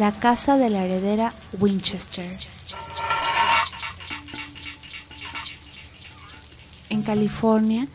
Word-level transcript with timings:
la 0.00 0.12
casa 0.12 0.56
de 0.56 0.70
la 0.70 0.82
heredera 0.82 1.34
Winchester. 1.60 2.38
En 6.88 7.02
California, 7.02 7.86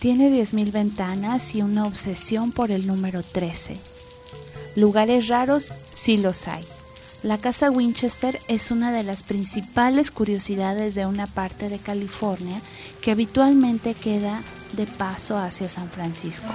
tiene 0.00 0.30
10.000 0.30 0.72
ventanas 0.72 1.54
y 1.54 1.62
una 1.62 1.86
obsesión 1.86 2.50
por 2.50 2.72
el 2.72 2.88
número 2.88 3.22
13. 3.22 3.78
Lugares 4.74 5.28
raros 5.28 5.72
sí 5.94 6.16
los 6.16 6.48
hay. 6.48 6.66
La 7.22 7.38
casa 7.38 7.70
Winchester 7.70 8.40
es 8.48 8.72
una 8.72 8.90
de 8.90 9.04
las 9.04 9.22
principales 9.22 10.10
curiosidades 10.10 10.96
de 10.96 11.06
una 11.06 11.28
parte 11.28 11.68
de 11.68 11.78
California 11.78 12.60
que 13.00 13.12
habitualmente 13.12 13.94
queda 13.94 14.42
de 14.72 14.88
paso 14.88 15.38
hacia 15.38 15.70
San 15.70 15.88
Francisco. 15.88 16.48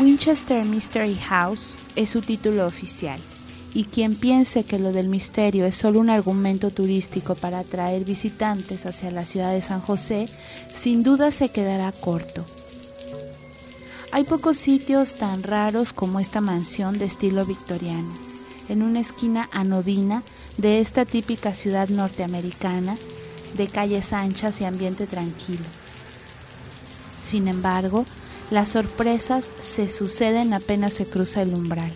Winchester 0.00 0.64
Mystery 0.64 1.16
House 1.16 1.76
es 1.96 2.10
su 2.10 2.22
título 2.22 2.66
oficial, 2.66 3.20
y 3.74 3.84
quien 3.84 4.16
piense 4.16 4.64
que 4.64 4.78
lo 4.78 4.90
del 4.90 5.08
misterio 5.08 5.66
es 5.66 5.76
solo 5.76 6.00
un 6.00 6.08
argumento 6.08 6.70
turístico 6.70 7.34
para 7.34 7.58
atraer 7.58 8.04
visitantes 8.04 8.86
hacia 8.86 9.10
la 9.10 9.26
ciudad 9.26 9.52
de 9.52 9.60
San 9.60 9.82
José, 9.82 10.28
sin 10.72 11.02
duda 11.02 11.30
se 11.30 11.50
quedará 11.50 11.92
corto. 11.92 12.46
Hay 14.12 14.24
pocos 14.24 14.56
sitios 14.56 15.16
tan 15.16 15.42
raros 15.42 15.92
como 15.92 16.20
esta 16.20 16.40
mansión 16.40 16.98
de 16.98 17.04
estilo 17.04 17.44
victoriano, 17.44 18.16
en 18.70 18.82
una 18.82 19.00
esquina 19.00 19.50
anodina 19.52 20.22
de 20.56 20.80
esta 20.80 21.04
típica 21.04 21.54
ciudad 21.54 21.90
norteamericana, 21.90 22.96
de 23.58 23.68
calles 23.68 24.14
anchas 24.14 24.62
y 24.62 24.64
ambiente 24.64 25.06
tranquilo. 25.06 25.64
Sin 27.22 27.46
embargo, 27.46 28.06
las 28.52 28.68
sorpresas 28.68 29.50
se 29.60 29.88
suceden 29.88 30.52
apenas 30.52 30.92
se 30.92 31.06
cruza 31.06 31.40
el 31.40 31.54
umbral. 31.54 31.90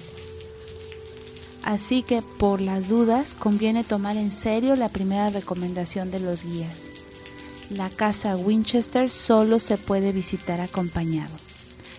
Así 1.62 2.02
que 2.02 2.22
por 2.22 2.62
las 2.62 2.88
dudas 2.88 3.34
conviene 3.34 3.84
tomar 3.84 4.16
en 4.16 4.32
serio 4.32 4.74
la 4.74 4.88
primera 4.88 5.28
recomendación 5.28 6.10
de 6.10 6.18
los 6.18 6.44
guías. 6.44 6.86
La 7.68 7.90
casa 7.90 8.36
Winchester 8.36 9.10
solo 9.10 9.58
se 9.58 9.76
puede 9.76 10.12
visitar 10.12 10.62
acompañado. 10.62 11.34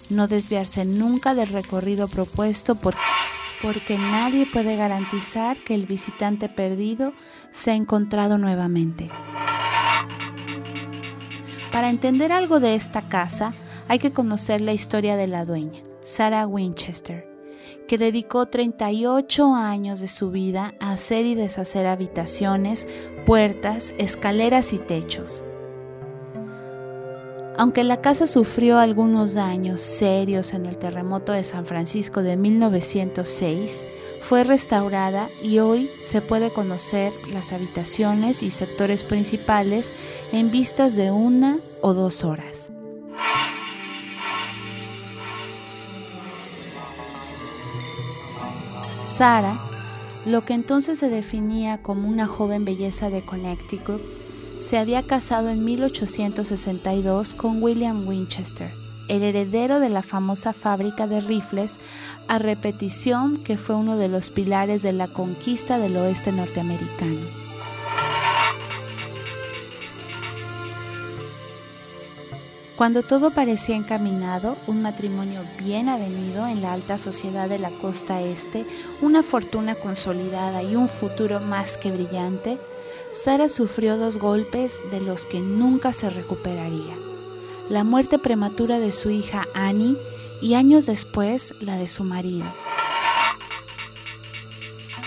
No 0.10 0.28
desviarse 0.28 0.86
nunca 0.86 1.36
del 1.36 1.50
recorrido 1.50 2.08
propuesto 2.08 2.74
porque 2.74 3.98
nadie 4.00 4.48
puede 4.48 4.76
garantizar 4.76 5.58
que 5.58 5.76
el 5.76 5.86
visitante 5.86 6.50
perdido 6.50 7.14
sea 7.52 7.76
encontrado 7.76 8.40
nuevamente. 8.40 9.08
Para 11.72 11.92
entender 11.92 12.32
algo 12.32 12.60
de 12.60 12.74
esta 12.74 13.08
casa, 13.08 13.54
hay 13.88 14.00
que 14.00 14.12
conocer 14.12 14.62
la 14.62 14.74
historia 14.74 15.16
de 15.16 15.28
la 15.28 15.46
dueña, 15.46 15.82
Sarah 16.02 16.48
Winchester, 16.48 17.28
que 17.88 17.98
dedicó 17.98 18.48
38 18.48 19.54
años 19.56 20.00
de 20.00 20.08
su 20.08 20.32
vida 20.32 20.74
a 20.80 20.92
hacer 20.92 21.26
y 21.26 21.36
deshacer 21.36 21.88
habitaciones, 21.88 22.88
puertas, 23.26 23.94
escaleras 23.98 24.74
y 24.74 24.78
techos. 24.78 25.46
Aunque 27.60 27.84
la 27.84 28.02
casa 28.02 28.28
sufrió 28.28 28.78
algunos 28.78 29.34
daños 29.34 29.82
serios 29.82 30.54
en 30.54 30.68
el 30.68 30.78
terremoto 30.78 31.34
de 31.34 31.44
San 31.44 31.66
Francisco 31.66 32.22
de 32.22 32.38
1906, 32.38 33.88
fue 34.22 34.44
restaurada 34.44 35.30
y 35.42 35.58
hoy 35.58 35.90
se 36.00 36.22
puede 36.22 36.52
conocer 36.52 37.12
las 37.32 37.54
habitaciones 37.54 38.44
y 38.44 38.52
sectores 38.52 39.04
principales 39.04 39.92
en 40.32 40.52
vistas 40.52 40.96
de 40.96 41.10
una 41.10 41.60
o 41.82 41.96
dos 41.96 42.24
horas. 42.24 42.70
Sara, 49.08 49.58
lo 50.26 50.44
que 50.44 50.54
entonces 50.54 51.00
se 51.00 51.10
definía 51.10 51.82
como 51.82 52.10
una 52.10 52.28
joven 52.28 52.66
belleza 52.66 53.10
de 53.10 53.24
Connecticut, 53.24 54.02
se 54.60 54.78
había 54.78 55.02
casado 55.02 55.50
en 55.50 55.64
1862 55.64 57.34
con 57.34 57.64
William 57.64 58.06
Winchester, 58.06 58.70
el 59.08 59.24
heredero 59.24 59.80
de 59.80 59.90
la 59.90 60.04
famosa 60.04 60.52
fábrica 60.52 61.08
de 61.08 61.22
rifles 61.22 61.80
a 62.28 62.38
repetición 62.38 63.38
que 63.38 63.58
fue 63.58 63.76
uno 63.76 63.96
de 63.96 64.10
los 64.10 64.30
pilares 64.30 64.84
de 64.84 64.92
la 64.92 65.08
conquista 65.08 65.80
del 65.80 65.96
oeste 65.96 66.34
norteamericano. 66.34 67.47
Cuando 72.78 73.02
todo 73.02 73.32
parecía 73.32 73.76
encaminado, 73.76 74.56
un 74.68 74.84
matrimonio 74.84 75.42
bien 75.58 75.90
avenido 75.90 76.46
en 76.46 76.62
la 76.62 76.74
alta 76.74 77.00
sociedad 77.00 77.50
de 77.50 77.58
la 77.58 77.72
costa 77.72 78.22
este, 78.22 78.68
una 79.02 79.24
fortuna 79.24 79.74
consolidada 79.74 80.62
y 80.62 80.76
un 80.76 80.88
futuro 80.88 81.40
más 81.40 81.76
que 81.76 81.90
brillante, 81.90 82.60
Sara 83.12 83.50
sufrió 83.50 83.98
dos 83.98 84.20
golpes 84.20 84.84
de 84.92 85.02
los 85.02 85.26
que 85.26 85.40
nunca 85.40 85.92
se 85.92 86.12
recuperaría. 86.12 86.96
La 87.68 87.84
muerte 87.84 88.20
prematura 88.20 88.80
de 88.80 88.92
su 88.92 89.10
hija 89.10 89.48
Annie 89.56 89.98
y 90.40 90.54
años 90.54 90.86
después 90.86 91.56
la 91.60 91.78
de 91.78 91.88
su 91.88 92.04
marido. 92.04 92.46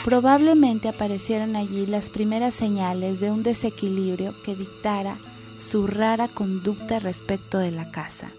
Probablemente 0.05 0.89
aparecieron 0.89 1.55
allí 1.55 1.87
las 1.87 2.11
primeras 2.11 2.53
señales 2.53 3.21
de 3.21 3.31
un 3.31 3.45
desequilibrio 3.45 4.35
que 4.43 4.57
dictara 4.57 5.19
su 5.61 5.87
rara 5.87 6.27
conducta 6.29 6.99
respecto 6.99 7.59
de 7.59 7.71
la 7.71 7.91
casa. 7.91 8.33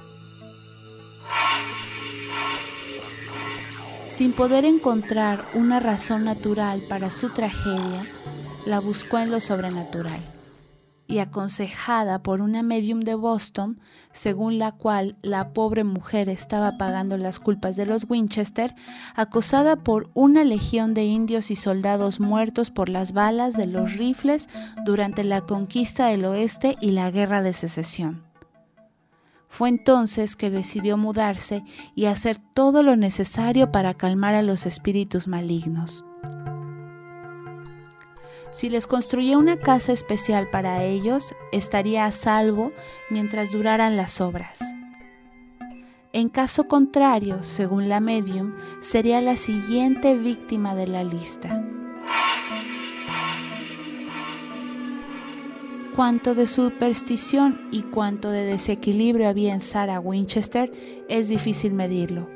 Sin 4.08 4.34
poder 4.34 4.66
encontrar 4.66 5.46
una 5.54 5.80
razón 5.80 6.26
natural 6.26 6.82
para 6.90 7.10
su 7.10 7.30
tragedia, 7.30 8.06
la 8.66 8.80
buscó 8.80 9.20
en 9.20 9.32
lo 9.32 9.40
sobrenatural 9.40 10.20
y 11.12 11.20
aconsejada 11.20 12.24
por 12.24 12.40
una 12.42 12.64
medium 12.64 13.02
de 13.02 13.16
Boston, 13.16 13.82
según 14.14 14.58
la 14.58 14.72
cual 14.72 15.18
la 15.22 15.50
pobre 15.50 15.84
mujer 15.84 16.30
estaba 16.30 16.78
pagando 16.78 17.18
las 17.18 17.40
culpas 17.40 17.76
de 17.76 17.86
los 17.86 18.10
Winchester, 18.10 18.74
acosada 19.14 19.76
por 19.76 20.10
una 20.14 20.46
legión 20.46 20.94
de 20.94 21.04
indios 21.04 21.52
y 21.52 21.58
soldados 21.58 22.22
muertos 22.22 22.72
por 22.72 22.88
las 22.88 23.12
balas 23.12 23.58
de 23.58 23.68
los 23.68 23.94
rifles 23.94 24.48
durante 24.86 25.26
la 25.26 25.42
conquista 25.42 26.08
del 26.08 26.24
oeste 26.24 26.78
y 26.80 26.92
la 26.92 27.12
guerra 27.12 27.42
de 27.42 27.52
secesión. 27.52 28.24
Fue 29.50 29.68
entonces 29.68 30.38
que 30.38 30.50
decidió 30.50 30.96
mudarse 30.96 31.66
y 31.94 32.06
hacer 32.06 32.40
todo 32.54 32.84
lo 32.84 32.96
necesario 32.96 33.70
para 33.74 33.94
calmar 33.94 34.34
a 34.34 34.44
los 34.44 34.66
espíritus 34.66 35.28
malignos 35.28 36.06
si 38.52 38.70
les 38.70 38.86
construía 38.86 39.38
una 39.38 39.58
casa 39.58 39.94
especial 39.94 40.50
para 40.50 40.84
ellos, 40.84 41.34
estaría 41.52 42.06
a 42.06 42.12
salvo 42.12 42.74
mientras 43.10 43.52
duraran 43.52 43.98
las 43.98 44.22
obras. 44.22 44.60
En 46.14 46.28
caso 46.28 46.68
contrario, 46.68 47.42
según 47.42 47.88
la 47.88 48.02
medium, 48.02 48.54
sería 48.82 49.22
la 49.22 49.38
siguiente 49.38 50.16
víctima 50.16 50.76
de 50.76 50.88
la 50.88 51.04
lista. 51.06 51.64
Cuanto 55.96 56.36
de 56.36 56.48
superstición 56.48 57.70
y 57.72 57.84
cuanto 57.84 58.30
de 58.32 58.46
desequilibrio 58.46 59.30
había 59.30 59.54
en 59.54 59.60
Sarah 59.62 60.00
Winchester 60.00 60.72
es 61.08 61.30
difícil 61.30 61.74
medirlo 61.74 62.28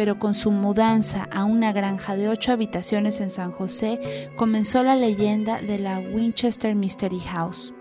pero 0.00 0.18
con 0.18 0.32
su 0.32 0.50
mudanza 0.50 1.28
a 1.30 1.44
una 1.44 1.74
granja 1.74 2.16
de 2.16 2.30
ocho 2.30 2.52
habitaciones 2.52 3.20
en 3.20 3.28
San 3.28 3.52
José 3.52 4.30
comenzó 4.34 4.82
la 4.82 4.96
leyenda 4.96 5.60
de 5.60 5.78
la 5.78 5.98
Winchester 5.98 6.74
Mystery 6.74 7.20
House. 7.20 7.74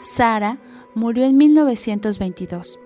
Sara 0.00 0.58
murió 0.94 1.24
en 1.24 1.36
1922. 1.36 2.78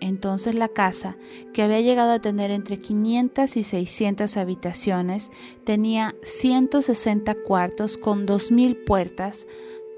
Entonces 0.00 0.54
la 0.54 0.68
casa, 0.68 1.16
que 1.54 1.62
había 1.62 1.80
llegado 1.80 2.12
a 2.12 2.18
tener 2.18 2.50
entre 2.50 2.78
500 2.78 3.56
y 3.56 3.62
600 3.62 4.36
habitaciones, 4.36 5.30
tenía 5.64 6.14
160 6.22 7.34
cuartos 7.46 7.96
con 7.96 8.26
2.000 8.26 8.84
puertas, 8.84 9.46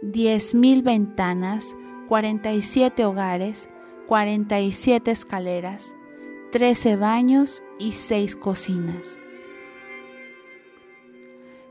10.000 0.03 0.85
ventanas, 0.85 1.75
47 2.07 3.05
hogares, 3.07 3.69
47 4.07 5.11
escaleras, 5.11 5.97
13 6.55 6.95
baños 6.95 7.65
y 7.81 7.91
6 7.91 8.37
cocinas. 8.37 9.19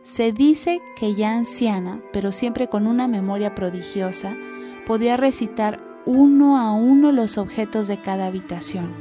Se 0.01 0.33
dice 0.33 0.81
que 0.97 1.15
ya 1.15 1.38
anciana, 1.38 2.01
pero 2.12 2.33
siempre 2.33 2.68
con 2.68 2.85
una 2.85 3.07
memoria 3.07 3.56
prodigiosa, 3.56 4.35
podía 4.85 5.15
recitar 5.15 5.80
uno 6.06 6.57
a 6.57 6.74
uno 6.74 7.13
los 7.13 7.38
objetos 7.38 7.88
de 7.88 8.01
cada 8.01 8.25
habitación. 8.25 8.91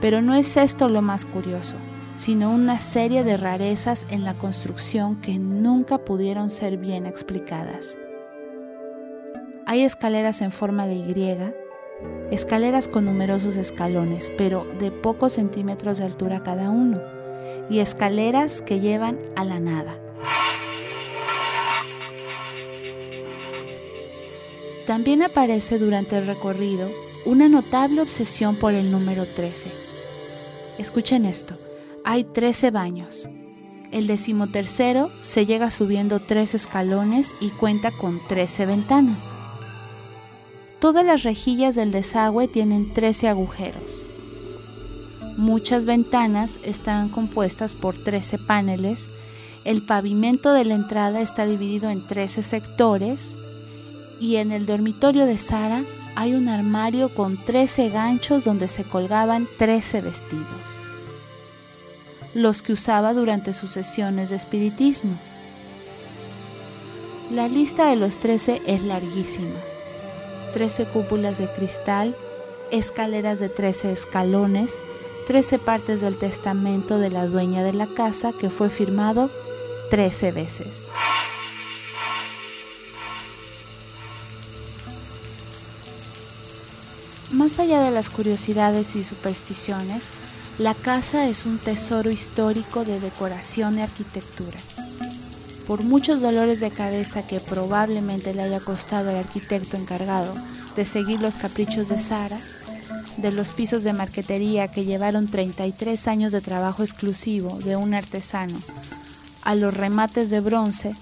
Pero 0.00 0.22
no 0.22 0.36
es 0.36 0.56
esto 0.56 0.88
lo 0.88 1.02
más 1.02 1.24
curioso, 1.24 1.74
sino 2.14 2.52
una 2.52 2.78
serie 2.78 3.24
de 3.24 3.36
rarezas 3.36 4.06
en 4.08 4.22
la 4.22 4.34
construcción 4.34 5.16
que 5.16 5.36
nunca 5.36 5.98
pudieron 5.98 6.48
ser 6.48 6.76
bien 6.76 7.06
explicadas. 7.06 7.98
Hay 9.66 9.82
escaleras 9.82 10.42
en 10.42 10.52
forma 10.52 10.86
de 10.86 10.94
Y, 10.94 11.61
escaleras 12.32 12.88
con 12.88 13.04
numerosos 13.04 13.56
escalones, 13.56 14.32
pero 14.38 14.66
de 14.78 14.90
pocos 14.90 15.34
centímetros 15.34 15.98
de 15.98 16.04
altura 16.04 16.42
cada 16.42 16.70
uno, 16.70 16.98
y 17.68 17.80
escaleras 17.80 18.62
que 18.62 18.80
llevan 18.80 19.18
a 19.36 19.44
la 19.44 19.60
nada. 19.60 19.98
También 24.86 25.22
aparece 25.22 25.78
durante 25.78 26.16
el 26.16 26.26
recorrido 26.26 26.90
una 27.26 27.48
notable 27.48 28.00
obsesión 28.00 28.56
por 28.56 28.72
el 28.72 28.90
número 28.90 29.26
13. 29.26 29.70
Escuchen 30.78 31.26
esto, 31.26 31.58
hay 32.02 32.24
13 32.24 32.70
baños. 32.70 33.28
El 33.92 34.06
decimotercero 34.06 35.10
se 35.20 35.44
llega 35.44 35.70
subiendo 35.70 36.18
tres 36.18 36.54
escalones 36.54 37.34
y 37.40 37.50
cuenta 37.50 37.90
con 37.90 38.26
13 38.26 38.64
ventanas. 38.64 39.34
Todas 40.82 41.06
las 41.06 41.22
rejillas 41.22 41.76
del 41.76 41.92
desagüe 41.92 42.48
tienen 42.48 42.92
13 42.92 43.28
agujeros. 43.28 44.04
Muchas 45.36 45.84
ventanas 45.84 46.58
están 46.64 47.08
compuestas 47.08 47.76
por 47.76 47.96
13 47.96 48.38
paneles. 48.38 49.08
El 49.64 49.82
pavimento 49.82 50.52
de 50.52 50.64
la 50.64 50.74
entrada 50.74 51.20
está 51.20 51.46
dividido 51.46 51.88
en 51.88 52.04
13 52.04 52.42
sectores. 52.42 53.38
Y 54.18 54.36
en 54.36 54.50
el 54.50 54.66
dormitorio 54.66 55.24
de 55.24 55.38
Sara 55.38 55.84
hay 56.16 56.34
un 56.34 56.48
armario 56.48 57.14
con 57.14 57.36
13 57.36 57.90
ganchos 57.90 58.42
donde 58.42 58.66
se 58.66 58.82
colgaban 58.82 59.46
13 59.58 60.00
vestidos. 60.00 60.80
Los 62.34 62.60
que 62.60 62.72
usaba 62.72 63.14
durante 63.14 63.54
sus 63.54 63.70
sesiones 63.70 64.30
de 64.30 64.36
espiritismo. 64.36 65.16
La 67.30 67.46
lista 67.46 67.86
de 67.86 67.94
los 67.94 68.18
13 68.18 68.62
es 68.66 68.82
larguísima 68.82 69.71
13 70.52 70.86
cúpulas 70.86 71.38
de 71.38 71.46
cristal, 71.48 72.14
escaleras 72.70 73.40
de 73.40 73.48
13 73.48 73.92
escalones, 73.92 74.82
13 75.26 75.58
partes 75.58 76.00
del 76.00 76.16
testamento 76.16 76.98
de 76.98 77.10
la 77.10 77.26
dueña 77.26 77.62
de 77.62 77.72
la 77.72 77.86
casa 77.86 78.32
que 78.32 78.50
fue 78.50 78.70
firmado 78.70 79.30
13 79.90 80.32
veces. 80.32 80.88
Más 87.30 87.58
allá 87.58 87.82
de 87.82 87.90
las 87.90 88.10
curiosidades 88.10 88.94
y 88.94 89.04
supersticiones, 89.04 90.10
la 90.58 90.74
casa 90.74 91.28
es 91.28 91.46
un 91.46 91.58
tesoro 91.58 92.10
histórico 92.10 92.84
de 92.84 93.00
decoración 93.00 93.78
y 93.78 93.82
arquitectura 93.82 94.58
por 95.72 95.84
muchos 95.84 96.20
dolores 96.20 96.60
de 96.60 96.70
cabeza 96.70 97.26
que 97.26 97.40
probablemente 97.40 98.34
le 98.34 98.42
haya 98.42 98.60
costado 98.60 99.08
al 99.08 99.16
arquitecto 99.16 99.78
encargado 99.78 100.34
de 100.76 100.84
seguir 100.84 101.22
los 101.22 101.36
caprichos 101.38 101.88
de 101.88 101.98
Sara, 101.98 102.38
de 103.16 103.32
los 103.32 103.52
pisos 103.52 103.82
de 103.82 103.94
marquetería 103.94 104.68
que 104.68 104.84
llevaron 104.84 105.28
33 105.28 106.08
años 106.08 106.30
de 106.30 106.42
trabajo 106.42 106.82
exclusivo 106.82 107.58
de 107.60 107.76
un 107.76 107.94
artesano, 107.94 108.58
a 109.44 109.54
los 109.54 109.72
remates 109.72 110.28
de 110.28 110.40
bronce, 110.40 110.94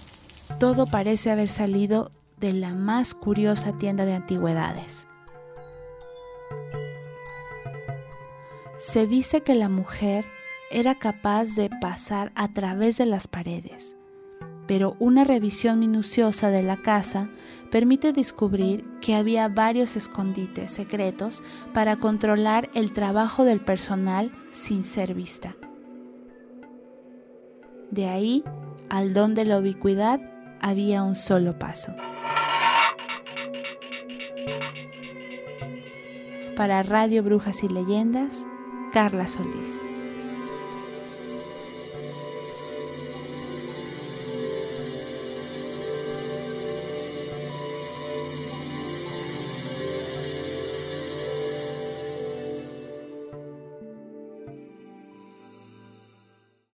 todo 0.61 0.87
parece 0.87 1.32
haber 1.32 1.49
salido 1.49 2.12
de 2.38 2.52
la 2.52 2.72
más 2.76 3.14
curiosa 3.14 3.76
tienda 3.76 4.05
de 4.05 4.14
antigüedades. 4.14 5.08
Se 8.78 9.08
dice 9.08 9.40
que 9.40 9.56
la 9.56 9.69
mujer 9.69 10.25
era 10.70 10.94
capaz 10.94 11.56
de 11.56 11.70
pasar 11.81 12.31
a 12.37 12.46
través 12.52 12.99
de 12.99 13.06
las 13.06 13.26
paredes, 13.26 13.96
pero 14.70 14.94
una 15.00 15.25
revisión 15.25 15.81
minuciosa 15.81 16.49
de 16.49 16.62
la 16.62 16.76
casa 16.76 17.28
permite 17.72 18.12
descubrir 18.12 18.84
que 19.00 19.17
había 19.17 19.49
varios 19.49 19.96
escondites 19.96 20.70
secretos 20.70 21.43
para 21.75 21.96
controlar 21.96 22.70
el 22.72 22.93
trabajo 22.93 23.43
del 23.43 23.61
personal 23.61 24.31
sin 24.52 24.84
ser 24.84 25.12
vista. 25.12 25.56
De 27.90 28.06
ahí 28.06 28.44
al 28.88 29.12
don 29.12 29.34
de 29.34 29.44
la 29.44 29.58
ubicuidad 29.58 30.20
había 30.61 31.02
un 31.02 31.17
solo 31.17 31.58
paso. 31.58 31.93
Para 36.55 36.84
Radio 36.84 37.25
Brujas 37.25 37.64
y 37.64 37.69
Leyendas, 37.69 38.46
Carla 38.93 39.26
Solís. 39.26 39.90